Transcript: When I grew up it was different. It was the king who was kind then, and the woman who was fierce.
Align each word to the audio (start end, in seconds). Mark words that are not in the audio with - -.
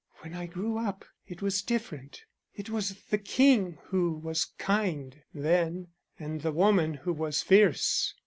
When 0.21 0.33
I 0.33 0.47
grew 0.47 0.79
up 0.79 1.05
it 1.27 1.43
was 1.43 1.61
different. 1.61 2.23
It 2.55 2.71
was 2.71 2.95
the 3.11 3.19
king 3.19 3.77
who 3.89 4.13
was 4.13 4.45
kind 4.57 5.21
then, 5.31 5.89
and 6.17 6.41
the 6.41 6.51
woman 6.51 6.95
who 6.95 7.13
was 7.13 7.43
fierce. 7.43 8.15